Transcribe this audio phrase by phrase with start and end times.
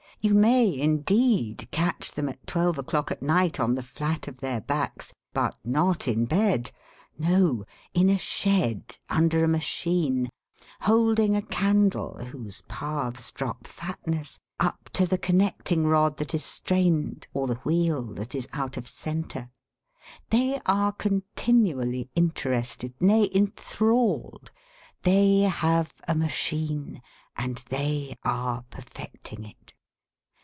[0.23, 4.61] You may, indeed, catch them at twelve o'clock at night on the flat of their
[4.61, 6.69] backs; but not in bed!
[7.17, 10.29] No, in a shed, under a machine,
[10.81, 17.27] holding a candle (whose paths drop fatness) up to the connecting rod that is strained,
[17.33, 19.49] or the wheel that is out of centre.
[20.29, 24.51] They are continually interested, nay, enthralled.
[25.01, 27.01] They have a machine,
[27.35, 29.73] and they are perfecting it.